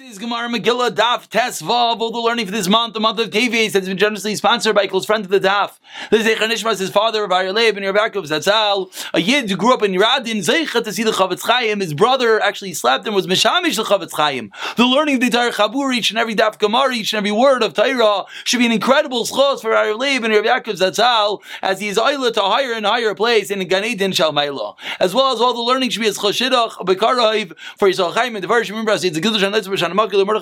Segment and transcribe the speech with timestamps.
[0.00, 2.00] This is Gemara Megillah Daf Tesvav.
[2.00, 4.86] All the learning for this month, the month of Teves, has been generously sponsored by
[4.86, 5.72] close friend of the Daf.
[6.10, 9.82] This is Nishmas, his father of Leib and Yerbakov Zatzal, a Yid who grew up
[9.82, 11.80] in Radin, Zeicha to see the Chafetz Chaim.
[11.80, 14.50] His brother actually slapped him, was Meshamish the Chafetz Chaim.
[14.78, 17.62] The learning of the entire Chabur, each and every Daf Gemara, each and every word
[17.62, 21.98] of Torah, should be an incredible schos for Leib and Yerbakov Zatzal, as he is
[21.98, 24.76] Oila to higher and higher place in Gan Eden Shalmaila.
[24.98, 28.42] As well as all the learning should be as Choshidach, Bekaraiv, for Yisrael Chaim and
[28.42, 28.74] the version.
[28.74, 30.38] Remember, it's a Gildush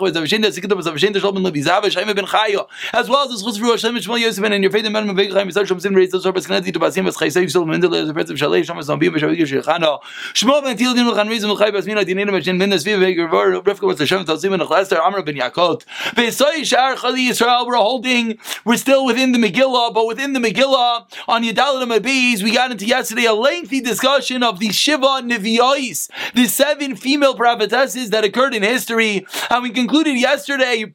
[1.96, 4.94] and Letzber, as well as the schutz for Hashem Shmuel Yosef and your faith in
[4.94, 7.94] of Big Chaim Yisrael Shem Sin Reis Tzor Beskanati to Basim V'Chai Seif Sol Mendel
[7.94, 10.00] Yosef Petz V'Shalei Shem Esam Bim V'Shavik Yishchano
[10.34, 13.86] Shmuel Ben Til Din L'Chan Reis V'Chai Basmina Dinina V'Shin Ben Nesvi V'Ger V'Or Rivka
[13.86, 15.84] was Hashem Talzim and Achlester Amr Ben Yaakot
[16.14, 21.06] V'Soi Shar Chali Yisrael we're holding we're still within the Megillah but within the Megillah
[21.28, 26.46] on Yadalit Mabis we got into yesterday a lengthy discussion of the Shiva Nevi'os the
[26.46, 30.94] seven female prophetesses that occurred in history and we concluded yesterday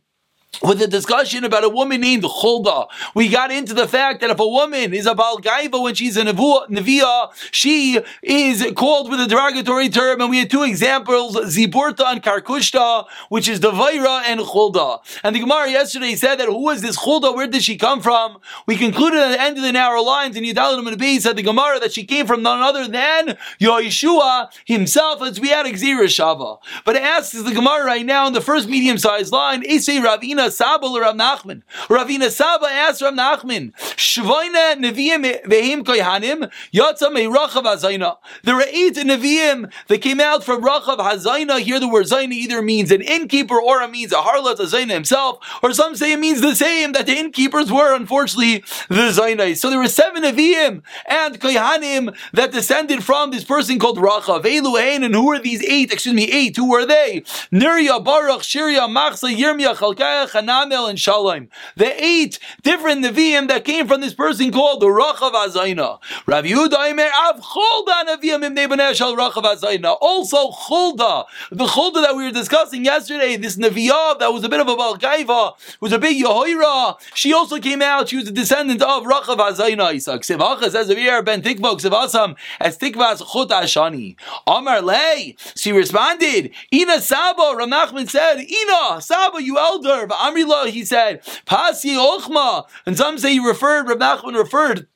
[0.62, 2.88] with a discussion about a woman named Chulda.
[3.16, 6.24] We got into the fact that if a woman is a Balgaiva when she's a
[6.24, 12.22] Nevi'ah, she is called with a derogatory term, and we had two examples, Ziburta and
[12.22, 15.00] Karkushta, which is Devaira and Chulda.
[15.24, 17.34] And the Gemara yesterday said that who is this Chulda?
[17.36, 18.38] Where did she come from?
[18.68, 21.44] We concluded at the end of the narrow lines in Yadalim and Abi said the
[21.44, 26.60] Gemara that she came from none other than Yeshua himself, as we had Xerashava.
[26.86, 30.88] But it asks the Gemara right now in the first medium-sized line, Isei Ravina Saba
[30.88, 31.64] Rav Nachman.
[31.88, 38.18] Ravina Saba asked Rav Nachman, Shvoina Nevi'im Vehim Koyhanim Yotza Meirachav Hazayna.
[38.44, 41.60] There are eight Nevi'im that came out from Rachav Hazayna.
[41.60, 45.40] Here the word Zayna either means an innkeeper or it means a harlot Hazayna himself,
[45.62, 49.56] or some say it means the same, that the innkeepers were unfortunately the Zaynai.
[49.58, 54.44] So there were seven Nevi'im and Koyhanim that descended from this person called Rachav.
[54.44, 55.92] Elu and who are these eight?
[55.92, 56.56] Excuse me, eight.
[56.56, 57.22] Who were they?
[57.52, 61.50] Nirya, Baruch, Shirya, Machsa, Yirmiyah, Chalkayach, Hanamel, and Shalom.
[61.76, 66.00] The eight different Nevi'im that came from this person called the Rachav Azayna.
[66.26, 69.98] Rav Yehuda Imer Av Chulda Nevi'im Im Nebeneh Shal Rachav Azayna.
[70.02, 74.60] Also Chulda, the Chulda that we were discussing yesterday, this Nevi'ah that was a bit
[74.60, 77.00] of a Balgaiva, was a big Yehoira.
[77.14, 79.94] She also came out, she was a descendant of Rachav Azayna.
[79.94, 80.22] Isaac.
[80.22, 84.16] Ksivacha says over here, Ben Tikva Ksivasam, as Tikvas Chut Ashani.
[84.48, 90.86] Amar Lei, she responded, Ina Saba, Rav Nachman said, Ina, Saba, you elder, Amrila, he
[90.86, 92.66] said, Pasi Ochma.
[92.86, 94.88] And some say he referred, Rav Nachman referred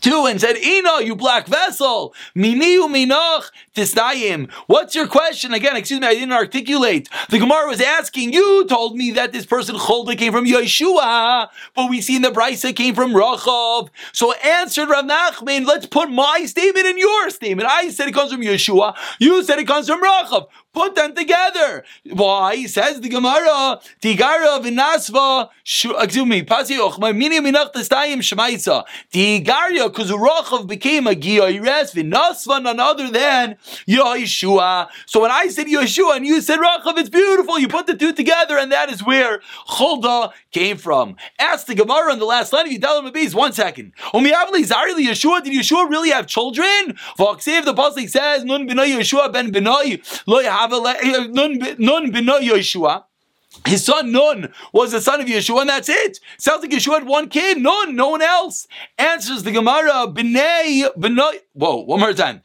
[0.00, 4.50] to and said, Ino, you black vessel, miniu minach tisnayim.
[4.66, 5.54] What's your question?
[5.54, 7.08] Again, excuse me, I didn't articulate.
[7.30, 11.88] The Gemara was asking, you told me that this person Cholda came from Yeshua, but
[11.88, 13.88] we see in the Brisa came from Rachav.
[14.12, 17.68] So answered Rav Nachman, let's put my statement in your statement.
[17.68, 20.48] I said it comes from Yeshua, you said it comes from Rachav.
[20.78, 21.84] Put them together.
[22.04, 22.66] Why?
[22.66, 28.84] Says the Gemara, Tigara v'nasva, excuse me, pasi ochma, mini minach testayim shemaitza.
[29.12, 33.56] Tigaria, because Rachav became a Giyaires, v'nasva, none other than
[33.88, 34.86] Yeshua.
[35.06, 37.58] So when I said Yeshua and you said Rachav, it's beautiful.
[37.58, 41.16] You put the two together, and that is where Cholda came from.
[41.40, 43.94] Ask the Gemara in the last line of Yudalim Abiz, one second.
[44.14, 46.96] Umiavli Zarili Yeshua, did Yeshua really have children?
[47.18, 50.40] V'aksiv, the Pasuk says, Nun b'nai Yeshua ben b'nai, lo
[50.70, 51.58] Nun
[52.12, 53.04] b'nai Yeshua.
[53.66, 56.20] His son Nun was the son of Yeshua, and that's it.
[56.38, 58.68] Sounds like Yeshua had one kid, Nun, no one else.
[58.98, 62.42] Answers the Gemara, B'nai, B'nai, whoa, one more time.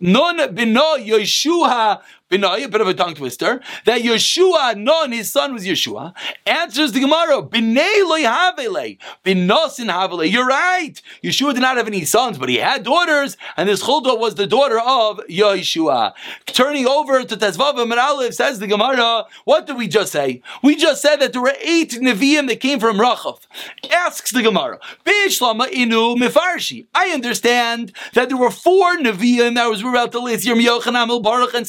[0.00, 2.00] Nun b'nai Yeshua
[2.42, 6.14] A bit of a tongue twister, that Yeshua, non, his son was Yeshua,
[6.46, 10.30] answers the Gemara, loy havele, Binosin havele.
[10.30, 11.00] You're right.
[11.22, 14.46] Yeshua did not have any sons, but he had daughters, and this Chulda was the
[14.46, 16.12] daughter of Yeshua.
[16.46, 20.42] Turning over to Tezvav and Aleph, says the Gemara, what did we just say?
[20.62, 23.46] We just said that there were eight Nevi'im that came from Rachav.
[23.92, 26.86] Asks the Gemara, Bishlama inu mifarshi.
[26.94, 31.54] I understand that there were four Nevi'im that was about to list, Yirmiyoch and Baruch
[31.54, 31.66] and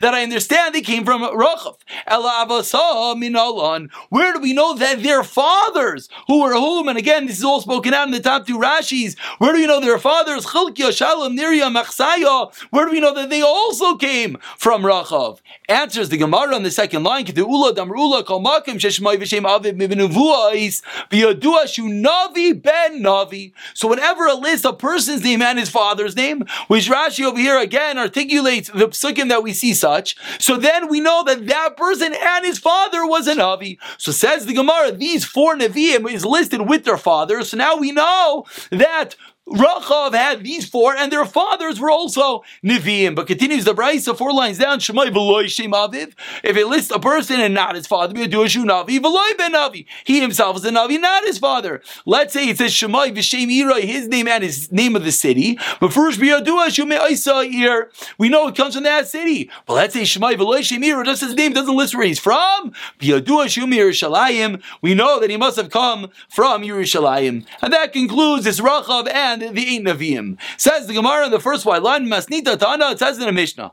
[0.00, 1.76] That I understand they came from Rachav.
[4.08, 6.88] Where do we know that their fathers, who were whom?
[6.88, 9.16] And again, this is all spoken out in the top two Rashis.
[9.38, 10.46] Where do we know their fathers?
[10.46, 12.54] Chilkia, Shalom, Nirya, Machsaya.
[12.70, 15.40] Where do we know that they also came from Rachav?
[15.68, 17.24] Answers the Gemara on the second line.
[17.36, 23.52] Ula damrula kol makim sheshmai v'shem aviv mibenuvuais biyadua shu navi ben navi.
[23.74, 27.58] So whenever a list a person's name and his father's name, which Rashi over here
[27.58, 32.14] again articulates the psukim that we see such, so then we know that that person
[32.14, 33.78] and his father was a Navi.
[33.98, 37.50] So says the Gemara, these four Nevi'im is listed with their fathers.
[37.50, 39.16] So now we know that
[39.52, 43.14] Rachav had these four, and their fathers were also Nevi'im.
[43.14, 46.12] But continues the Brisa, four lines down, Shemai V'loi Shem Aviv.
[46.42, 49.52] If it lists a person and not his father, be a Duashu Navi, V'loi Ben
[49.52, 49.86] Navi.
[50.04, 51.82] He himself is a Navi, not his father.
[52.06, 55.58] Let's say it says Shemai V'Shem Ira, his name and his name of the city.
[55.80, 57.90] But first, be a Duashu here.
[58.18, 59.50] We know it comes from that city.
[59.66, 62.72] But let's say Shemai V'loi Shem Ira, just his name doesn't list where he's from.
[62.98, 64.62] Be a Duashu Yerushalayim.
[64.80, 67.44] We know that he must have come from Yerushalayim.
[67.60, 70.38] And that concludes this Rachav and the Ein Nevi'im.
[70.56, 73.72] Says the Gemara in the first white line, Masnita Tana, it says in the Mishnah.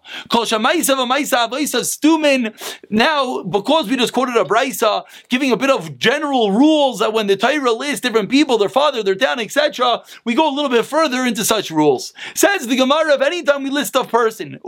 [2.90, 7.28] Now, because we just quoted a Brisa, giving a bit of general rules that when
[7.28, 10.86] the Torah lists different people, their father, their town, etc., we go a little bit
[10.86, 12.14] further into such rules.
[12.34, 14.60] Says the Gemara, of any time we list a person,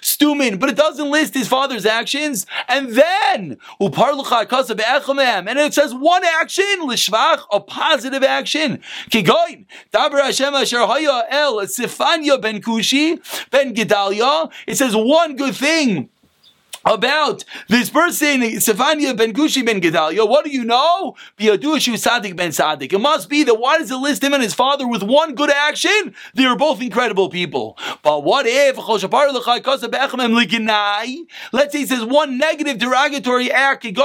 [0.00, 6.64] Stumin, but it doesn't list his father's actions, and then and it says one action,
[7.52, 8.80] a positive action.
[9.38, 13.20] Kigoin, Dabar Hashem Asher Haya El Sifanya ben Kushi
[13.50, 14.50] ben Gedalia.
[14.66, 16.08] It says one good thing
[16.88, 20.28] about this person, Sefania ben Gushi ben Gedalia.
[20.28, 21.14] What do you know?
[21.38, 22.92] Biadushu Sadik ben Sadik.
[22.92, 25.50] It must be that why does it list him and his father with one good
[25.50, 26.14] action?
[26.34, 27.76] They are both incredible people.
[28.02, 28.78] But what if
[31.52, 33.96] let's say it says one negative derogatory act, and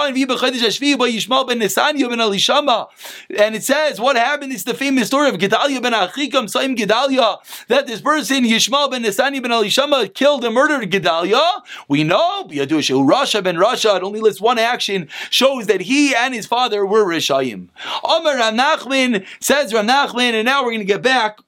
[3.56, 4.52] it says what happened?
[4.52, 7.38] It's the famous story of Gedalia ben Achikam Saim Gedalia
[7.68, 11.62] that this person Yishmael ben Nisani ben Elishama killed and murdered Gedalia.
[11.88, 13.08] We know Yadush.
[13.10, 17.06] Rasha ben Rasha, it only lists one action, shows that he and his father were
[17.06, 17.70] Rishayim.
[18.04, 21.40] Omar Ram Nachman says Ram Nachman, and now we're going to get back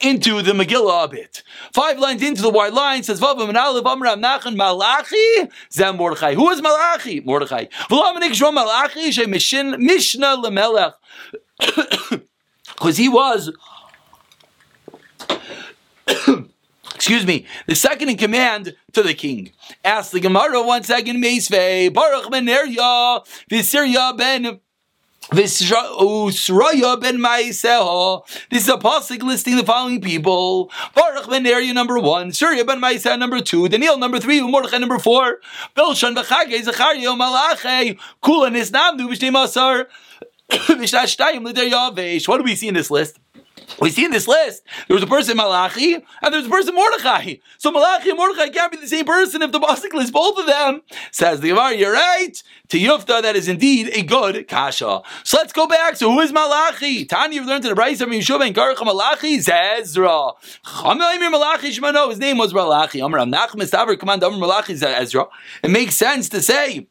[0.00, 1.42] into the Megillah a bit.
[1.72, 6.34] Five lines into the white line says Nachan Malachi Mordechai.
[6.34, 7.20] Who is Malachi?
[7.20, 7.66] Mordechai.
[7.88, 10.94] V'lamanik Shrom Malachi She Mishnah Lemelech.
[12.76, 13.50] Because he was
[17.00, 19.52] excuse me, the second in command to the king.
[19.82, 24.60] Ask the Gemara one second, Meisvei, Baruch ben Nerya, Visirya ben.
[25.32, 25.76] This is a
[28.76, 33.66] pasuk listing the following people: Baruch ben Nerya number one, Surya ben Maiseha number two,
[33.70, 35.38] Daniel number three, Mordechai number four,
[35.74, 39.86] Bilshan v'Chagei Zachariah Malache Kulan Isnamdu b'Shnei Masar.
[42.28, 43.18] What do we see in this list?
[43.80, 47.36] We see in this list, there was a person Malachi and there's a person Mordechai.
[47.58, 50.46] So Malachi and Mordechai can't be the same person if the Basik lists both of
[50.46, 50.82] them.
[51.12, 52.42] Says the Gemara, you're right.
[52.68, 55.02] To Yufta, that is indeed a good kasha.
[55.24, 55.96] So let's go back.
[55.96, 57.04] So who is Malachi?
[57.04, 60.34] Tanya, you've learned to the Bryce of Yeshua and Karach Malachi, Zezra.
[60.74, 63.00] Malachi Shmano, his name was Malachi.
[63.00, 65.26] Amr Nachman Staver, command Amr Malachi Ezra.
[65.62, 66.88] It makes sense to say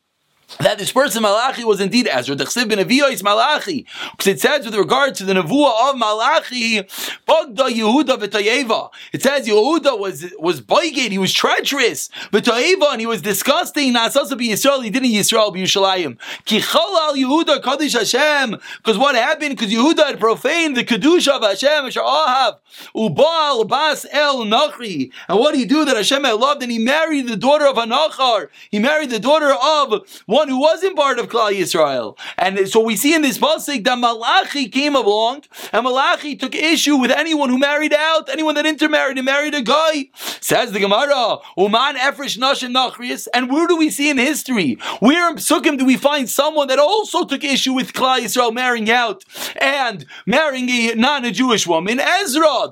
[0.57, 2.35] that this person Malachi was indeed Ezra.
[2.35, 2.79] The Chsiv ben
[3.11, 3.85] is Malachi.
[4.11, 6.81] Because it says with regard to the Nevuah of Malachi,
[7.27, 8.89] Bagda Yehuda v'Tayeva.
[9.13, 12.09] It says Yehuda was was boygate, he was treacherous.
[12.31, 13.93] V'Tayeva, and he was disgusting.
[13.93, 16.17] Nasasa be Yisrael, he didn't Yisrael be Yerushalayim.
[16.45, 18.59] Kichal al Yehuda Kaddish Hashem.
[18.77, 19.57] Because what happened?
[19.57, 22.57] Because Yehuda had profaned the Kedusha of Hashem, Asher Ahav.
[22.95, 25.11] Ubal Bas El Nachri.
[25.27, 26.63] And what did he do that Hashem had loved?
[26.63, 28.49] And he married the daughter of Anachar.
[28.71, 30.07] He married the daughter of
[30.47, 32.18] who wasn't part of Klal Yisrael.
[32.38, 35.44] And so we see in this pasuk that Malachi came along,
[35.74, 39.62] and Malachi took issue with anyone who married out, anyone that intermarried and married a
[39.62, 40.09] guy.
[40.41, 43.27] Says the Gemara, Uman Efresh Nashim Nachrius.
[43.33, 44.77] And where do we see in history?
[45.00, 48.90] Where in Psukim do we find someone that also took issue with Klal Yisrael marrying
[48.90, 49.25] out
[49.59, 51.99] and marrying a non-Jewish woman?
[51.99, 52.69] Ezra.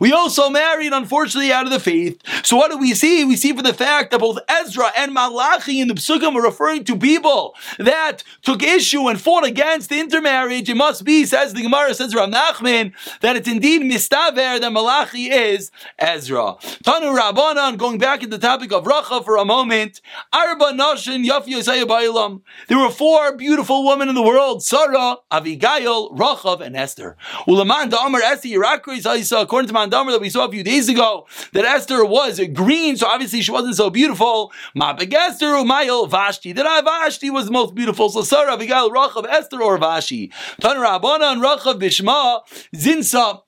[0.00, 2.20] We also married, unfortunately, out of the faith.
[2.44, 3.24] So what do we see?
[3.24, 6.84] We see from the fact that both Ezra and Malachi in the Psukim are referring
[6.84, 10.68] to people that took issue and fought against intermarriage.
[10.68, 15.30] It must be, says the Gemara, says Rav Nachman, that it's indeed mistaver that Malachi
[15.30, 16.56] is Ezra.
[16.84, 20.00] Tanu Rabbanan, going back to the topic of Racha for a moment,
[20.32, 21.54] Arba Yafi.
[22.68, 27.16] There were four beautiful women in the world, Sarah, Avigail, Rachav, and Esther
[29.44, 33.06] according to Mandamar that we saw a few days ago, that Esther was green, so
[33.06, 34.52] obviously she wasn't so beautiful.
[34.76, 36.52] Mapik Esther Umayel Vashti.
[36.52, 38.10] That Vashti was the most beautiful.
[38.10, 40.32] So Sarah Abigail Rachav Esther or Vashi.
[40.60, 42.40] Tan Rabbana and Rachav Bishma
[42.74, 43.42] Zinsa.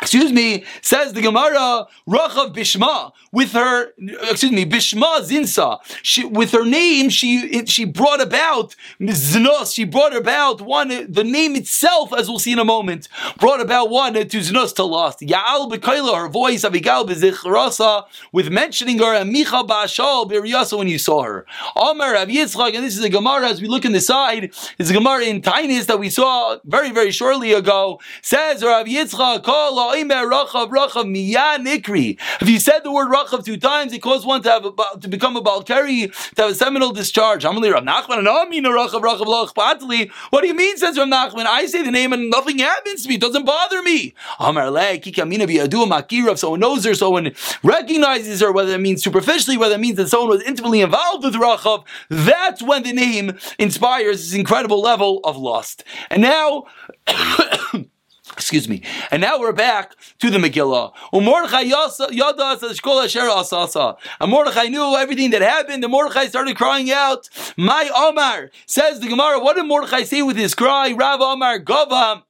[0.00, 3.92] Excuse me, says the Gemara, Rachav Bishma, with her,
[4.30, 10.14] excuse me, Bishma Zinsa, she, with her name, she she brought about Znos, she brought
[10.14, 13.08] about one, the name itself, as we'll see in a moment,
[13.38, 15.20] brought about one to Znos to lost.
[15.20, 20.98] Ya'al Bekaila, her voice, Abigal Bezichrasa, with mentioning her, and Micha Ba'ashal Biriyasa when you
[20.98, 21.46] saw her.
[21.76, 24.90] Omer Rav Yitzchak, and this is a Gemara, as we look in the side, is
[24.90, 29.78] a Gemara in Tainis that we saw very, very shortly ago, says Rav Yitzchak, call
[32.40, 35.08] if you said the word rachav two times, it caused one to have a, to
[35.08, 37.44] become a balkari, to have a seminal discharge.
[37.44, 37.60] What
[40.40, 41.46] do you mean, says Rav Nachman?
[41.46, 43.16] I say the name and nothing happens to me.
[43.16, 44.14] It doesn't bother me.
[46.36, 50.30] Someone knows her, someone recognizes her, whether it means superficially, whether it means that someone
[50.30, 55.84] was intimately involved with rachav, that's when the name inspires this incredible level of lust.
[56.10, 56.64] And now,
[58.32, 58.82] Excuse me.
[59.10, 60.92] And now we're back to the Megillah.
[61.12, 61.26] And
[64.30, 65.84] Mordechai knew everything that happened.
[65.84, 68.50] And Mordechai started crying out, My Omar.
[68.66, 70.92] Says the Gemara, what did Mordechai say with his cry?
[70.92, 72.22] Rav Omar, Gova.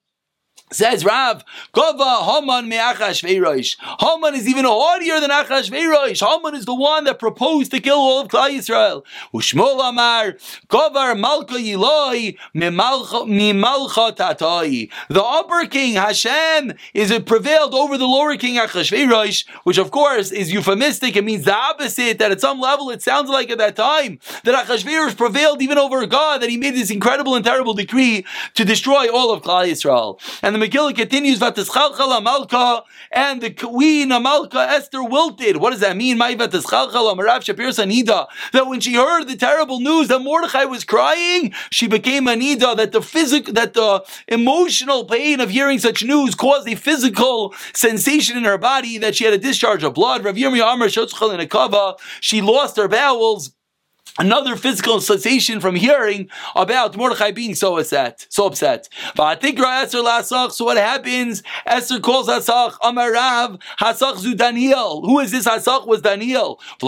[0.73, 3.77] Says Rav, Gova Haman me Achashverosh.
[4.01, 6.27] Haman is even haughtier than Achashverosh.
[6.27, 9.05] Haman is the one that proposed to kill all of Klal Yisrael.
[9.35, 10.33] Ushmol Amar,
[10.69, 14.91] Govar Malka Yiloi me Malcha Tatai.
[15.09, 20.33] The upper king Hashem is it prevailed over the lower king Achashverosh, which of course
[20.33, 21.17] is euphemistic.
[21.17, 22.19] It means the opposite.
[22.19, 26.07] That at some level it sounds like at that time that Achashverosh prevailed even over
[26.07, 26.41] God.
[26.41, 28.25] That he made this incredible and terrible decree
[28.55, 30.19] to destroy all of Klal Yisrael.
[30.43, 35.57] And the Megillah continues, Vatischalchal Amalka, and the queen Amalka Esther wilted.
[35.57, 36.21] What does that mean?
[36.21, 38.29] Vatischalchal Amarav Shapir Sanida.
[38.53, 42.93] That when she heard the terrible news that Mordechai was crying, she became Anida, that
[42.93, 48.45] the physical, that the emotional pain of hearing such news caused a physical sensation in
[48.45, 50.25] her body that she had a discharge of blood.
[50.25, 53.51] Rav Yirmiyah Amar Shotzchal in a kava, she lost her bowels
[54.19, 58.27] another physical sensation from hearing about Mordechai being so upset.
[58.29, 58.89] So upset.
[59.17, 59.33] So
[60.65, 61.43] what happens?
[61.67, 65.03] Esther calls Hasach Amarav Hasach zu Daniel.
[65.03, 65.87] Who is this Hasach?
[65.87, 66.61] Was Daniel?
[66.81, 66.87] He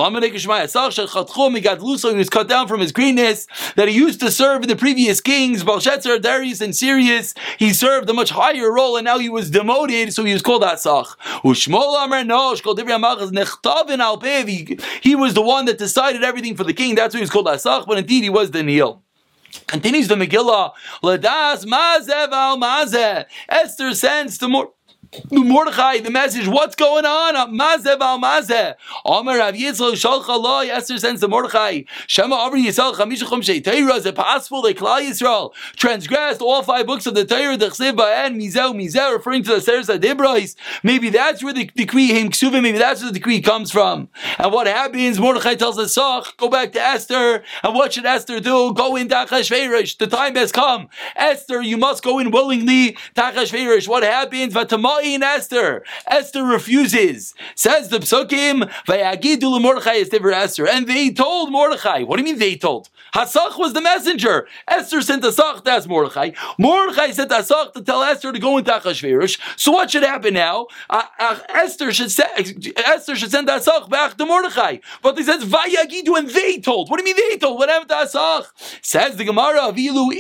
[2.17, 5.65] was cut down from his greenness that he used to serve in the previous kings,
[5.65, 7.35] Belshazzar, Darius, and Cyrus.
[7.59, 10.63] He served a much higher role, and now he was demoted, so he was called
[10.63, 11.17] Hasach.
[15.03, 16.95] He was the one that decided everything for the king.
[16.95, 19.03] That's why he was called Asach, but indeed he was Daniel.
[19.67, 23.25] Continues the Megillah, Ladas Mazev al Mazeh.
[23.49, 24.73] Esther sends to more.
[25.31, 27.37] Mordechai, the message, what's going on?
[27.37, 28.75] Uh, Mazev al mazeh.
[29.05, 30.61] Omer Rav Yitzchak shalcha lo.
[30.61, 31.83] Esther sends to Mordechai.
[32.07, 33.97] Shema over Yisrael chamisha chumshei Torah.
[33.97, 37.57] Is it possible that Klal Yisrael transgressed all five books of the Torah?
[37.57, 40.57] The and Mizeu Mizeu, referring to the Seres Adibrais.
[40.83, 42.63] Maybe that's where the decree him ksuvim.
[42.63, 44.09] Maybe that's where the decree comes from.
[44.39, 45.21] And what happens?
[45.21, 47.45] Mordechai tells the Sach, go back to Esther.
[47.63, 48.73] And what should Esther do?
[48.75, 49.99] Go in Tachashverosh.
[49.99, 50.89] The time has come.
[51.15, 52.97] Esther, you must go in willingly.
[53.15, 53.87] Tachashverosh.
[53.87, 54.55] What happens?
[54.55, 55.85] Vatamai in Esther.
[56.07, 57.35] Esther refuses.
[57.55, 62.03] Says the psukim, Vayagidu Mordechai Esther, and they told Mordechai.
[62.05, 62.89] What do you mean they told?
[63.15, 64.49] Hasach was the messenger.
[64.67, 66.31] Esther sent Hasach to ask Mordechai.
[66.59, 69.39] Mordechai sent Hasach to tell Esther to go into Achashverosh.
[69.57, 70.67] So what should happen now?
[70.91, 74.79] Uh, uh, Esther should se- Esther should send Hasach back to Mordechai.
[75.03, 76.91] But they said Vayagidu, and they told.
[76.91, 77.59] What do you mean they told?
[77.59, 78.47] What happened to Hasach?
[78.83, 80.13] Says the Gemara, Avilu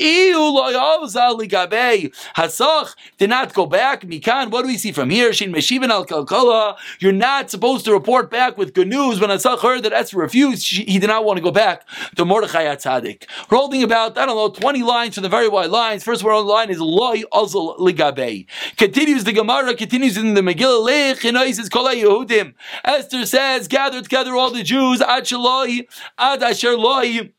[2.37, 4.03] Hasach did not go back.
[4.03, 7.93] Mikan, what do we see from here, Shin Meshivan al Kalkala, you're not supposed to
[7.93, 9.21] report back with good news.
[9.21, 12.25] When Asach heard that Esther refused, she, he did not want to go back to
[12.25, 13.25] Mordechai Atzadik.
[13.51, 16.05] We're holding about, I don't know, 20 lines from the very wide lines.
[16.05, 18.47] First one on the line is Loi Azal Ligabei.
[18.77, 22.55] Continues the Gemara, continues in the Megillah, Lech says Kol Yehudim.
[22.85, 25.87] Esther says, gather together all the Jews, Ad Shaloi,
[26.19, 27.33] Ad Asher Loi,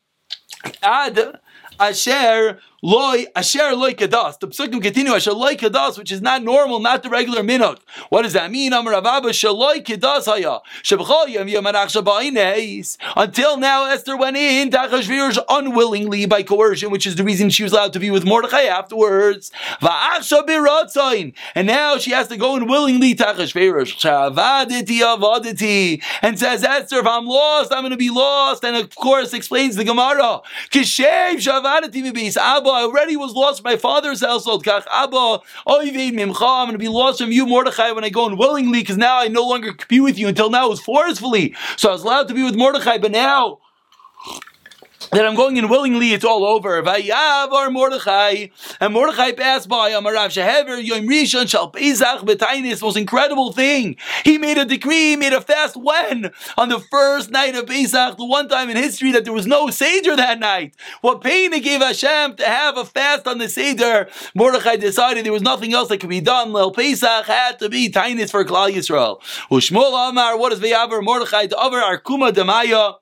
[0.82, 1.40] Ad
[1.78, 4.38] Asher loy asher loy kadas.
[4.38, 7.78] The psukim continue asher loy kadas, which is not normal, not the regular minhag.
[8.10, 8.72] What does that mean?
[8.72, 12.96] Amar Avaba shaloy kadas haya shebchol yom yamanach shabaynes.
[13.16, 17.72] Until now, Esther went in Tachashverosh unwillingly by coercion, which is the reason she was
[17.72, 19.50] allowed to be with Mordechai afterwards.
[21.54, 23.14] And now she has to go in willingly
[25.06, 28.62] avaditi, and says Esther, if I'm lost, I'm going to be lost.
[28.64, 30.40] And of course, explains the Gemara.
[30.70, 34.64] Kishev shavaditi mibis Abba already was lost my father's household.
[34.64, 36.42] Kach Abba, mimcha.
[36.42, 39.28] I'm going to be lost from you, Mordechai, when I go unwillingly, because now I
[39.28, 40.28] no longer could be with you.
[40.28, 41.54] Until now, it was forcefully.
[41.76, 43.58] So I was allowed to be with Mordechai, but now
[45.12, 46.82] that I'm going in willingly, it's all over.
[46.82, 48.48] Vayavar Mordechai,
[48.80, 53.96] and Mordechai passed by Amarav Shehever Yom Rishon Shal Pesach B'Tainis, most incredible thing.
[54.24, 58.16] He made a decree, he made a fast when on the first night of Pesach,
[58.16, 60.74] the one time in history that there was no seder that night.
[61.00, 64.08] What pain it gave Hashem to have a fast on the seder.
[64.34, 66.52] Mordechai decided there was nothing else that could be done.
[66.52, 69.20] Lel Pesach had to be Tainis for Klal Yisrael.
[69.50, 72.94] Ushmol Amar, what is Vayavar Mordechai to over Arkuma Demaya?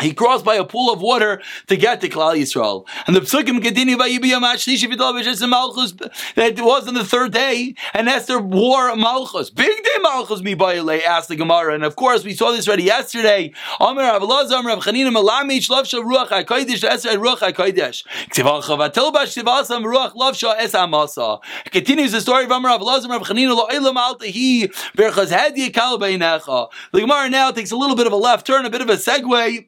[0.00, 2.84] He crossed by a pool of water to get to Klal Yisrael.
[3.06, 5.92] And the psukim continue by Yibiyam Ashlishi Malchus
[6.34, 9.50] that it was on the third day, and Esther wore Malchus.
[9.50, 11.74] Big day Malchus mi bayale, asked the Gemara.
[11.74, 13.52] And of course, we saw this already yesterday.
[13.78, 18.04] Amr Avalazar, Amr Chanina Malami, Shlavsha Ruach HaKodesh, Esther Ruach HaKodesh.
[18.30, 21.38] Ksivacha Vatelbash Shivasam Ruach Lavsha Es Amasa.
[21.66, 26.68] Continues the story of Amr Avalazar, Amr Chanina Lo'ilam Altahi, Berchaz Hadi Kal Beinecha.
[26.92, 28.96] The Gemara now takes a little bit of a left turn, a bit of a
[28.96, 29.66] segue.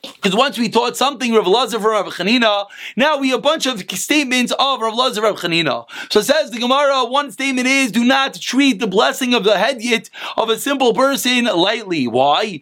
[0.00, 3.66] Because once we taught something Rav Lazar from Rav Chanina, now we have a bunch
[3.66, 5.86] of statements of Rav Lazar Rav Chanina.
[6.08, 9.54] So it says the Gemara, one statement is, do not treat the blessing of the
[9.54, 12.06] hedyet of a simple person lightly.
[12.06, 12.60] Why?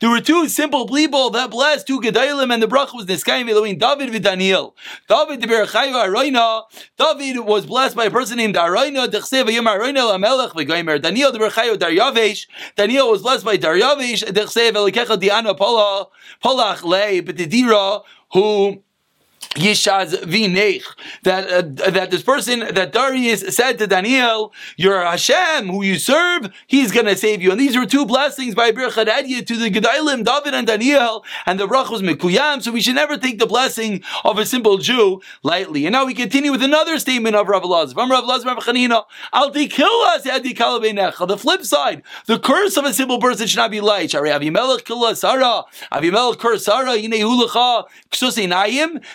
[0.00, 3.76] There were two simple people that blessed two Gedalim and the bracha was Niskayim Elohim,
[3.76, 4.74] David and Daniel.
[5.08, 6.62] David the Berchayu
[6.96, 11.02] David was blessed by a person named Arayna, Dechsev Yom Arayna Lamelech V'Goymer.
[11.02, 12.46] Daniel the Berchayu Daryavesh.
[12.74, 16.08] Daniel was blessed by Daryavish, Dechsev Elikecha Diana Pola,
[16.42, 18.02] Polach Le, Betidira,
[18.32, 18.82] who
[19.54, 20.82] Yishaz Vinech,
[21.24, 26.52] that uh, that this person that Darius said to Daniel, "You're Hashem, who you serve.
[26.66, 30.24] He's going to save you." And these were two blessings by Bir to the Gedalim,
[30.24, 32.62] David and Daniel, and the Brach was Mikuyam.
[32.62, 35.84] So we should never take the blessing of a simple Jew lightly.
[35.84, 37.92] And now we continue with another statement of Rav Elazar.
[37.94, 43.20] From Rav Elazar, Rav Chanina, "Al us The flip side, the curse of a simple
[43.20, 44.10] person should not be light.
[44.10, 47.84] Avimelech killa Sarah, Avimelech curse Sarah, Yinei Hulacha.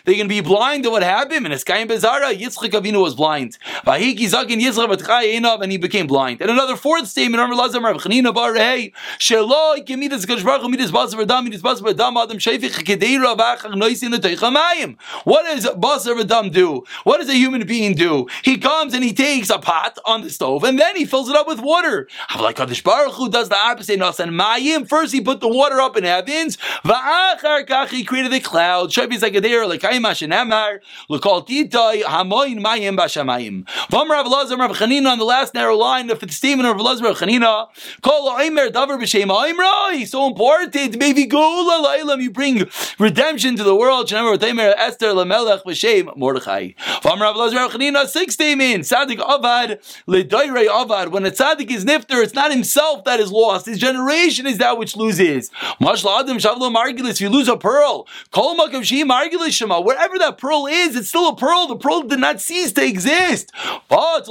[0.05, 1.45] They can be blind to what happened.
[1.45, 3.57] And Eskayim Bezara, Yitzchak Avinu was blind.
[3.85, 6.41] And he became blind.
[6.41, 11.15] And another fourth statement, Amr Lazar Rav Chanina Bar Hey, Shelo Ikemidas Hu Midas Basar
[11.23, 14.97] V'Dam Midas Basar V'Dam Adam Shefich Kedeira V'Achach Noisin L'Teichamayim.
[15.23, 16.83] What does Basar V'Dam do?
[17.03, 18.27] What does a human being do?
[18.43, 21.35] He comes and he takes a pot on the stove and then he fills it
[21.35, 22.07] up with water.
[22.39, 23.99] Like Kadosh Baruch Hu does the opposite.
[23.99, 24.87] Nasan Mayim.
[24.87, 26.57] First he put the water up in heavens.
[26.83, 28.89] V'Achar Kach he created the cloud.
[28.91, 33.63] Shefich Kedeira L'Kayim shenemar l'kol titay hamoin mayim b'shamayim.
[33.91, 37.03] V'am Rav Lazar Rav Chanina on the last narrow line the statement of Rav Lazar
[37.05, 37.67] Rav Chanina.
[38.01, 40.05] Kol oimer davar b'shem oimra.
[40.07, 40.97] So important.
[40.97, 42.21] Maybe gula lailam.
[42.21, 44.07] You bring redemption to the world.
[44.07, 46.73] Shenemar v'taimer Esther lamelech b'shem Mordechai.
[47.01, 48.89] V'am Rav Lazar Rav Chanina six statements.
[48.89, 51.11] Sadik avad ledoyrei avad.
[51.11, 53.65] When a tzaddik is nifter, it's not himself that is lost.
[53.65, 55.49] His generation is that which loses.
[55.81, 57.11] Mashla adam shavlo margilis.
[57.11, 59.81] If you lose a pearl, kol makav shi margilis shema.
[59.81, 61.67] Wherever whatever that pearl is, it's still a pearl.
[61.67, 63.51] The pearl did not cease to exist.
[63.89, 64.25] But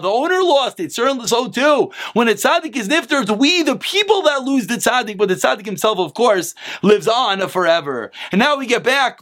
[0.00, 0.92] the owner lost it.
[0.92, 1.90] Certainly so too.
[2.12, 5.34] When a tzaddik is nifter, it's we, the people, that lose the tzaddik, but the
[5.34, 8.10] tzaddik himself, of course, lives on forever.
[8.32, 9.20] And now we get back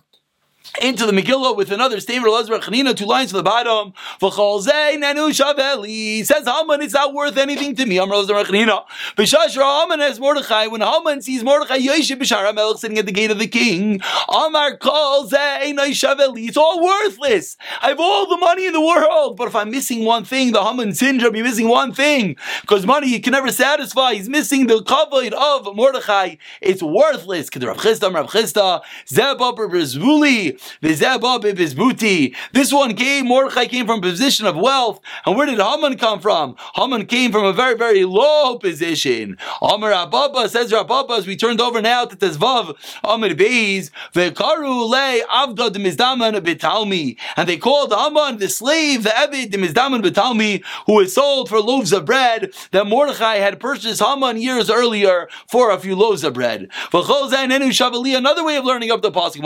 [0.80, 3.92] into the Megillah with another statement of Elazar Chanina, two lines to the bottom.
[4.20, 7.98] Says Haman, it's not worth anything to me.
[7.98, 8.84] I'm Elazar Chanina.
[9.16, 10.66] Haman has Mordechai.
[10.66, 14.76] When Haman sees Mordechai Yoshe B'shara Melech sitting at the gate of the king, Amar
[14.76, 17.56] calls It's all worthless.
[17.80, 20.62] I have all the money in the world, but if I'm missing one thing, the
[20.62, 22.36] Haman syndrome, you're missing one thing.
[22.62, 24.14] Because money you can never satisfy.
[24.14, 26.36] He's missing the kavod of Mordechai.
[26.60, 27.48] It's worthless.
[27.56, 34.56] Rav Chisda, Rav Chisda, Zebab, Rizvuli, this one came, Mordechai came from a position of
[34.56, 35.00] wealth.
[35.26, 36.56] And where did Haman come from?
[36.74, 39.36] Haman came from a very, very low position.
[39.62, 45.22] Amar Ababa says Rababa, as we turned over now to Tezvav, Amar Beis, Vekaru le
[45.26, 47.16] Avda Mizdaman Betalmi.
[47.36, 49.10] And they called Haman the slave, the
[49.50, 54.40] de Mizdaman Betalmi, who was sold for loaves of bread that Mordechai had purchased Haman
[54.40, 56.68] years earlier for a few loaves of bread.
[56.92, 59.38] Another way of learning up the Pasuk.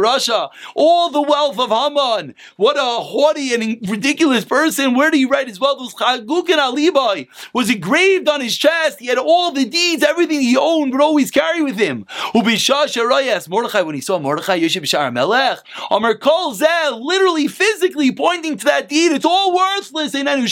[0.00, 0.50] Russia.
[0.74, 2.34] All the wealth of Haman.
[2.56, 4.94] What a haughty and ridiculous person.
[4.94, 5.80] Where do you write his wealth?
[5.80, 7.28] Was Chagukin Alibai.
[7.52, 9.00] Was engraved on his chest.
[9.00, 12.06] He had all the deeds, everything he owned would always carry with him.
[12.34, 15.58] Mordechai, when he saw Mordechai, B'Shar Melech,
[15.90, 19.12] Amar Kol Zeh, literally, physically pointing to that deed.
[19.12, 20.14] It's all worthless.
[20.14, 20.46] In Another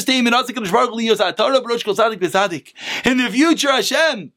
[0.00, 0.36] statement,
[3.04, 4.32] in the future, Hashem,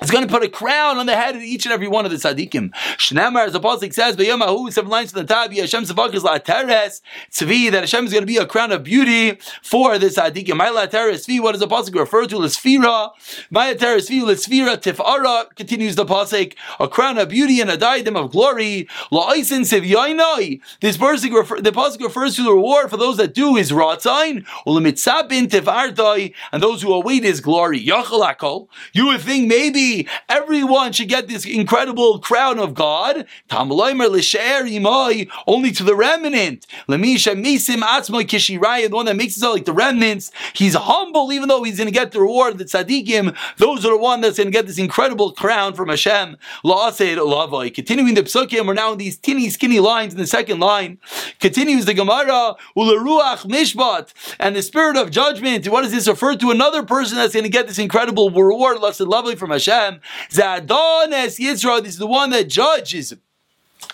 [0.00, 2.10] It's going to put a crown on the head of each and every one of
[2.10, 2.72] the tzaddikim.
[2.96, 7.02] Shnemar, as the pasuk says, "B'yamahu seven lines from the top, Hashem Savakis la teres
[7.30, 10.56] tzvi that Hashem is going to be a crown of beauty for the tzaddikim.
[10.56, 11.42] My la teres tzvi.
[11.42, 12.38] What does the pasuk refer to?
[12.38, 13.10] L'sfira.
[13.50, 15.54] My teres tzvi l'sfira tifara.
[15.56, 18.88] Continues the pasuk, a crown of beauty and a diadem of glory.
[19.12, 20.60] La'isen sevyainai.
[20.80, 24.46] This refer, the pasuk refers to the reward for those that do his ratzain.
[24.66, 27.84] Ulemitzabin tifardai and those who await his glory.
[27.84, 28.68] Yachalakol.
[28.94, 29.81] You would think maybe
[30.28, 33.26] everyone should get this incredible crown of God.
[33.50, 36.66] Only to the remnant.
[36.86, 40.30] The one that makes it like the remnants.
[40.54, 43.36] He's humble, even though he's going to get the reward the tzaddikim.
[43.58, 46.36] Those are the one that's going to get this incredible crown from Hashem.
[46.62, 50.98] Continuing the psukim, we're now in these teeny skinny lines in the second line.
[51.40, 55.66] Continues the Gemara, Ularuach Mishpat, and the spirit of judgment.
[55.68, 56.50] What does this refer to?
[56.50, 59.71] Another person that's going to get this incredible reward, lovely from Hashem.
[59.72, 60.00] Hashem.
[60.30, 63.14] Zadones Yisrael, this is the one that judges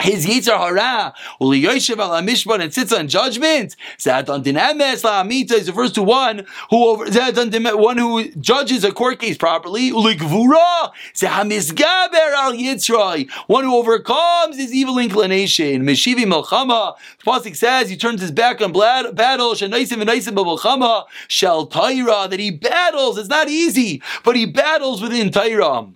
[0.01, 3.77] his yitzar Hara, Uli Yoshev al Mishpat and sits on judgment.
[3.99, 8.93] Zadon Dinemes la Amita is refers to one who over Zadon one who judges a
[8.93, 9.89] court case properly.
[9.89, 15.83] Uli Gvura Zahamisgaber al Yitzray, one who overcomes his evil inclination.
[15.83, 16.97] Meshivi Melchama.
[17.19, 19.55] The pasuk says he turns his back on battle.
[19.55, 23.19] Shenaisim and Naisim Melchama Shel Taira that he battles.
[23.19, 25.89] It's not easy, but he battles within Taira.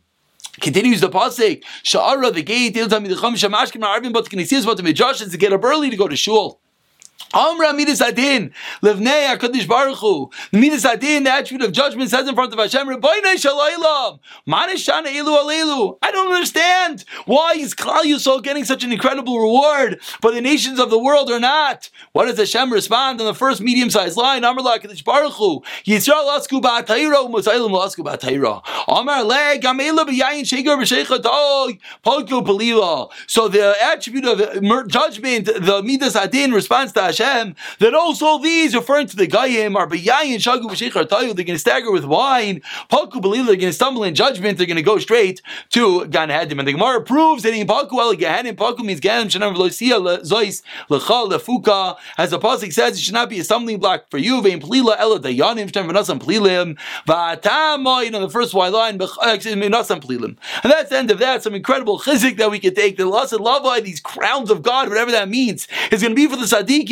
[0.60, 1.62] Continues the pasuk.
[1.82, 2.76] Sha'ara the gate.
[2.76, 5.96] Il tamid cham shamashkim arvim but knesiyas but the midrash to get up early to
[5.96, 6.61] go to shul.
[7.34, 10.30] Amra midas adin levnei Hakadosh Baruch Hu.
[10.52, 15.42] Midas adin, the attribute of judgment, says in front of Hashem, Rebbeinu Shalaylam, Manishana Elu
[15.42, 15.96] Alelu.
[16.02, 20.78] I don't understand why is Klal Yisrael getting such an incredible reward, but the nations
[20.78, 21.88] of the world are not.
[22.12, 24.44] What does Hashem respond on the first medium-sized line?
[24.44, 25.62] Amar Hakadosh Baruch Hu.
[25.86, 28.62] Yisrael Asku Ba'atayra, Musaylim Asku Ba'atayra.
[28.88, 33.10] Amar Le Gamela B'Yayin Shegar B'Sheicha Polko Pelila.
[33.26, 37.54] So the attribute of judgment, the midas adin responds to Hashem.
[37.78, 41.58] That also these, referring to the Gayim, are Bayayin, Shagu, B'Shechar, Tayu, they're going to
[41.58, 44.98] stagger with wine, Paku, believe they're going to stumble in judgment, they're going to go
[44.98, 46.58] straight to Gan Hadim.
[46.58, 50.62] And the Gemara proves that in Paku, El Gehanim, Paku means Ganim, Shanam, Velosia, Zois,
[50.90, 54.42] Lecha, Lefuka, as the Pasuk says, it should not be a stumbling block for you,
[54.42, 59.06] Vein Plila, Ela, Dayanim, Shanam, Venasam, Plilim, Vatama, you know, the first white line, uh,
[59.06, 60.36] Venasam, Plilim.
[60.62, 63.32] And that's the end of that, some incredible chizik that we could take, the loss
[63.32, 63.42] of
[63.84, 66.46] these crowns of God, whatever that means, is going to be for the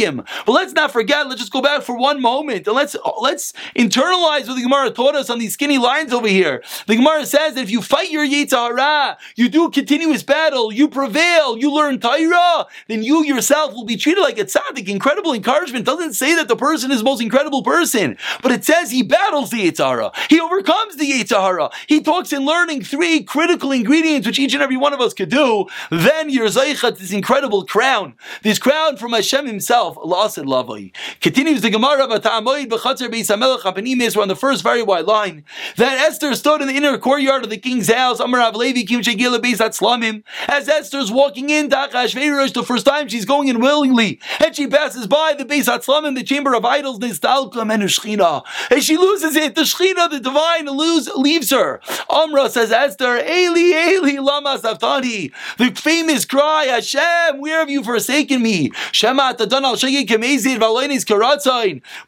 [0.07, 4.49] But let's not forget, let's just go back for one moment and let's let's internalize
[4.49, 6.63] what the Gemara taught us on these skinny lines over here.
[6.87, 11.59] The Gemara says that if you fight your Yitzhara, you do continuous battle, you prevail,
[11.59, 14.89] you learn Taira, then you yourself will be treated like a tzaddik.
[14.89, 18.91] Incredible encouragement doesn't say that the person is the most incredible person, but it says
[18.91, 20.15] he battles the Yitzhara.
[20.29, 21.73] He overcomes the Yitzhara.
[21.87, 25.31] He talks in learning three critical ingredients which each and every one of us could
[25.31, 25.67] do.
[25.91, 30.93] Then you're this incredible crown, this crown from Hashem himself, Lasid Lavai.
[31.21, 34.17] Continues the Gemara of Atamoid B'Chatzer Beis HaMelech HaPanimis.
[34.17, 35.45] We're on the first very wide line.
[35.77, 38.21] That Esther stood in the inner courtyard of the king's house.
[38.21, 40.23] Amar Av Levi Kim Shegila Hatzlamim.
[40.49, 45.07] As Esther's walking in Achashverosh the first time, she's going in willingly, and she passes
[45.07, 48.43] by the Beis Hatzlamim, the chamber of idols, Nistalka and Shechina.
[48.71, 49.55] And she loses it.
[49.55, 51.81] The Shechina, the divine, lose, leaves her.
[52.09, 55.33] Amra says, Esther, Eli, Eli, Lama Saftani.
[55.59, 58.71] The famous cry, Hashem, where have you forsaken me?
[58.93, 59.77] Shema al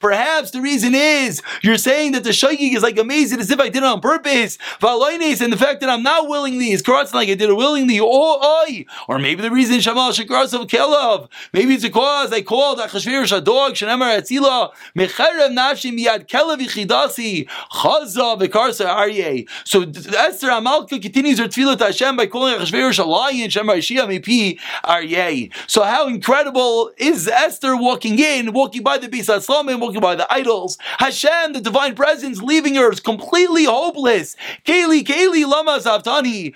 [0.00, 3.68] Perhaps the reason is you're saying that the shaygig is like amazing as if I
[3.68, 4.58] did it on purpose.
[4.82, 7.98] And the fact that I'm not willingly is karatzon like I did it willingly.
[8.00, 11.28] Oh, or maybe the reason Shamal Shakarasav Kelav.
[11.52, 17.48] Maybe it's because I called Achashverosh a dog, Shanemar Atzila, Mecherev Nafshim Yad Kelav Yichidasi,
[17.72, 19.48] Chaza Vikarsa Aryeh.
[19.64, 24.06] So Esther Amalka continues her tefillah to Hashem by calling Achashverosh a lion, Shemar Shia
[24.06, 25.50] Mipi Aryeh.
[25.66, 30.30] So how incredible is Esther walking in, walking by the Bisa Slomim, walking by the
[30.32, 30.78] idols.
[30.98, 34.36] Hashem, the divine presence, leaving her is completely hopeless.
[34.64, 36.54] Kayli, Kayli, Lama Zavtani.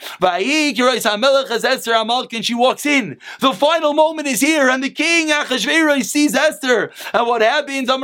[1.64, 3.18] Esther and she walks in.
[3.40, 6.90] The final moment is here, and the king Achashverosh sees Esther.
[7.12, 7.86] And what happens?
[7.86, 7.98] There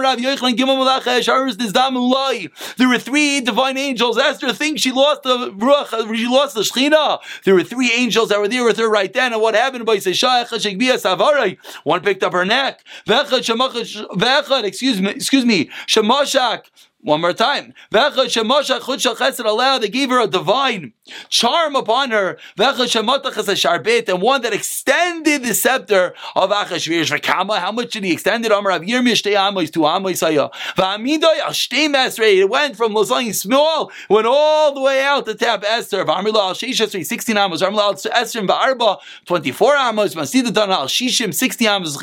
[2.88, 4.18] were three divine angels.
[4.18, 7.18] Esther thinks she lost the ruach, she lost the shechina.
[7.44, 9.32] There were three angels that were there with her right then.
[9.32, 9.86] And what happened?
[9.86, 10.00] One
[12.00, 12.84] picked up her neck.
[13.06, 16.64] V'echad, excuse me, excuse me, Shemashak,
[17.04, 17.74] One more time.
[17.90, 18.10] They
[19.88, 20.92] gave her a divine
[21.28, 27.24] charm upon her, and one that extended the scepter of Achashverosh.
[27.24, 28.52] How much did he extend it?
[28.52, 28.62] It
[32.48, 36.06] went from Losang small, went all the way out to tap Esther.
[36.06, 37.62] 16 amos.
[37.62, 40.14] Esther Ba'arba, 24 amos.
[40.14, 41.96] Masidadan al Shishim, 60 amos.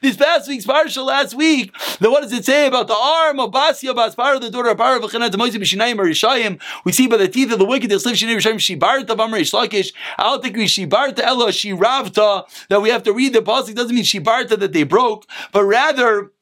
[0.00, 3.50] This past week's parsha last week, the, what does it say about the arm of
[3.50, 6.60] Basia Baspara, the daughter of Parah, V'chenat Moisi B'shinayim Rishayim?
[6.84, 9.92] We see by the teeth of the wicked, the slip Shinayim Rishayim, Shibarta Bamar Ishlakish.
[10.18, 13.94] I don't think we Shibarta Ella Shiravta, that we have to read the pasuk doesn't
[13.94, 16.32] mean Shibarta that they broke, but rather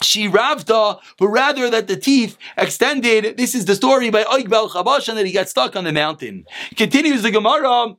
[0.00, 3.36] she ravta, but rather that the teeth extended.
[3.36, 6.46] This is the story by Oig Bel Chabash, that he got stuck on the mountain.
[6.76, 7.96] Continues the Gemara.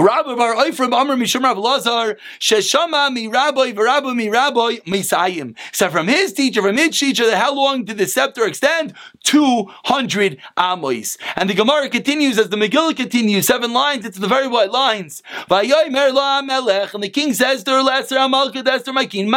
[0.00, 5.56] Rabbi Bar Oifrim Amr Mishum Rav Lazar Sheshama mi Rabbi v'Rabbi mi Rabbi Misayim.
[5.72, 8.94] So from his teacher, from his teacher, how long did the scepter extend?
[9.24, 11.18] Two hundred amos.
[11.34, 14.06] And the Gemara continues as the Megillah continues, seven lines.
[14.06, 15.20] It's the very white lines.
[15.50, 19.28] And the king says to her, Esther Amalkut Esther my king,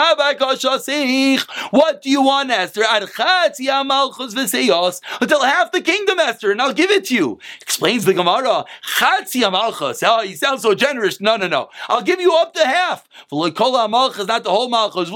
[1.71, 2.83] What do you want, Esther?
[2.87, 3.07] Until
[5.43, 7.39] half the kingdom, Esther, and I'll give it to you.
[7.61, 8.65] Explains the Gemara.
[10.03, 11.19] Oh, he so generous.
[11.21, 11.69] No, no, no.
[11.87, 13.07] I'll give you up to half.
[13.31, 15.09] Not the whole malchus.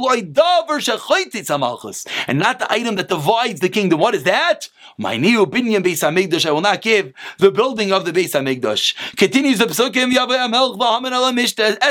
[2.28, 4.00] And not the item that divides the kingdom.
[4.00, 4.70] What is that?
[4.98, 6.46] My new binyan Beis Hamikdash.
[6.46, 8.96] I will not give the building of the Beis Hamikdash.
[9.18, 10.14] Continues the Pesukim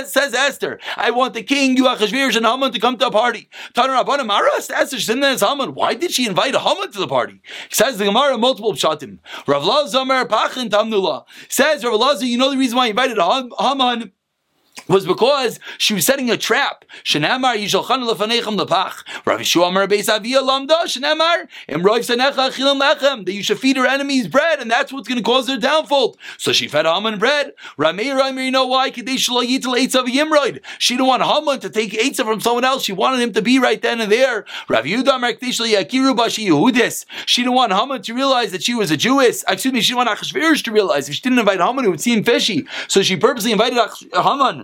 [0.06, 0.80] says Esther.
[0.96, 3.50] I want the king, you Achashverosh and Haman to come to a party.
[3.76, 5.74] Esther Shimon Haman.
[5.74, 7.42] Why did she invite Haman to the party?
[7.70, 9.18] Says the Gemara multiple pshatim.
[9.46, 12.24] Rav Lazamer Pachin Tamnula says Rav Lazar.
[12.24, 14.12] You know the reason why he invited Haman Aman
[14.88, 16.84] was because she was setting a trap.
[17.04, 19.04] Shenamar yishalchan lefanechem lepach.
[19.24, 23.76] Rav Yeshua Amar Beis Avia Lamda Shenamar Emroiv Sanecha Achilam Lechem that you should feed
[23.76, 26.16] her enemies bread, and that's what's going to cause their downfall.
[26.38, 27.52] So she fed Haman bread.
[27.78, 28.90] Rameir Rameir, you know why?
[28.90, 30.60] Kadesh Shlo Yitel Eitzav Yimroid.
[30.78, 32.84] She didn't want Haman to take Eitzav from someone else.
[32.84, 34.44] She wanted him to be right then and there.
[34.68, 37.06] Rav Yehuda Amar Kadesh Yakiru Bashi Yehudis.
[37.26, 39.44] She didn't want Haman to realize that she was a Jewess.
[39.48, 41.08] Excuse me, she didn't want Achashverosh to realize.
[41.08, 42.66] If she didn't invite Haman, it would seem fishy.
[42.88, 43.78] So she purposely invited
[44.12, 44.63] Haman.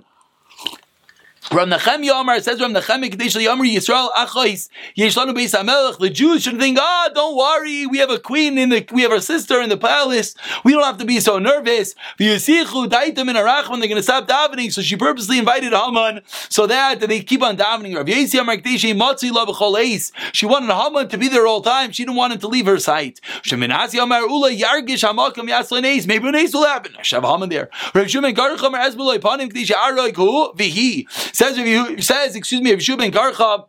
[1.53, 5.99] Ram Nachem Yomar says Ram Nachem Kadesh Yomar Yisrael Achos Yeshlanu Beis Hamelech.
[5.99, 9.11] The Jews should think, ah, don't worry, we have a queen in the, we have
[9.11, 10.37] our sister in the palace.
[10.63, 11.97] We don't have to be so nervous.
[12.21, 14.73] V'yisichu Daitim in Arach when they're going to stop davening.
[14.73, 17.97] So she purposely invited Haman so that they keep on davening.
[17.97, 21.71] Rav Yesi Yomar Kadesh Matzi Lo B'Chol She wanted Haman to be there all the
[21.71, 21.91] time.
[21.91, 23.21] She didn't want him to leave her sight.
[23.43, 26.93] Sheminasi Yomar Ula Yargish Hamakam Yaslan Maybe an Ace will happen.
[26.95, 27.71] Have Haman there.
[27.93, 31.09] Rav Shumen Garach Amar Ezbulay Panim Kadesh Aroik Hu V'Hi
[31.41, 33.67] says says, excuse me, Rav ben Karcha,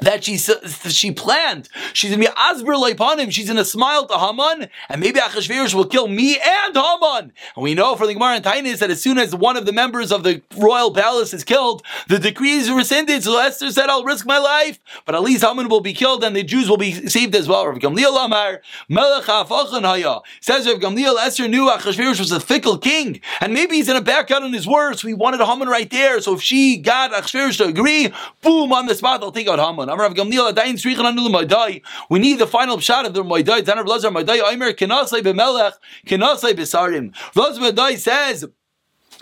[0.00, 1.68] that she she planned.
[1.92, 3.30] She's gonna be asber upon him.
[3.30, 7.32] She's gonna smile to Haman, and maybe Achashverosh will kill me and Haman.
[7.56, 9.72] And we know from the Gemara and Tainis that as soon as one of the
[9.72, 13.24] members of the royal palace is killed, the decree is rescinded.
[13.24, 16.34] So Esther said, "I'll risk my life, but at least Haman will be killed, and
[16.36, 21.18] the Jews will be saved as well." Rav Gamliel Amar Melech Haya says Rav Gamliel
[21.18, 24.66] Esther knew Achashverosh was a fickle king, and maybe he's gonna back out on his
[24.66, 25.02] words.
[25.02, 26.20] So he wanted Haman right there.
[26.20, 29.77] So if she got Achashverosh to agree, boom on the spot, they'll take out Haman.
[32.10, 33.60] We need the final shot of the Moidai.
[33.60, 35.74] Tanav Lazar Moidai Omer Kenasai B'Melech
[36.06, 37.14] Kenasai B'Sarim.
[37.36, 38.46] Lazar Moidai says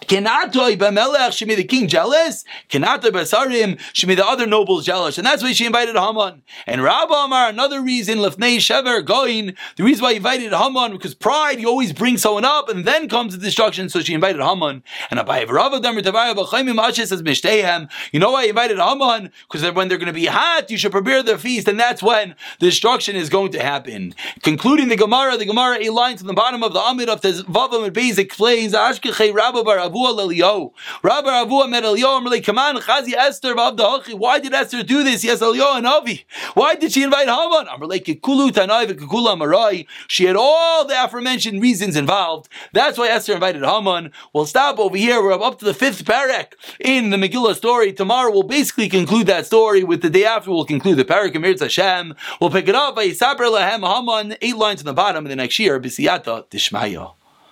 [0.03, 2.45] Kenatoi b'melech, she made the king jealous.
[2.69, 5.17] Kenatoi b'sarim, she made the other nobles jealous.
[5.19, 6.43] And that's why she invited Haman.
[6.67, 11.15] And Rabba Amar, another reason, lefnei shever goin, the reason why he invited Haman, because
[11.15, 14.83] pride, you always bring someone up, and then comes the destruction, so she invited Haman.
[15.11, 17.91] And Abayev Rabba Damar Tavaya b'chaimim ashes says mishtehem.
[18.13, 19.33] You know why he invited Haman?
[19.51, 22.37] Because when they're going to be hot, you should prepare the feast, and that's when
[22.61, 24.15] the destruction is going to happen.
[24.43, 27.87] Concluding the Gemara, the Gemara, eight lines on the bottom of the Amid of Vavam
[27.87, 30.73] and Beis explains, Ashkechei Rabba Bar Avua Lelio.
[31.03, 34.15] Rabbi Avua met Elio and really, come on, Chazi Esther Vavdachi.
[34.15, 35.25] Why did Esther do this?
[35.25, 36.27] Yes, Elio and Avi.
[36.55, 37.69] Why did she invite Haman?
[37.69, 39.87] I'm like, Kikulu Tanai Kikula Marai.
[40.09, 42.49] She had all the aforementioned reasons involved.
[42.73, 44.13] That's why Esther invited Haman.
[44.33, 45.23] We'll stop over here.
[45.23, 47.93] We're up to the fifth parak in the Megillah story.
[47.93, 49.85] Tomorrow we'll basically conclude that story.
[49.85, 52.15] With the day after, we'll conclude the parak of Hashem.
[52.41, 55.37] We'll pick it up by Yisabr Lahem Haman, eight lines on the bottom, of the
[55.37, 57.16] next year, Bisiyata Dishmaya.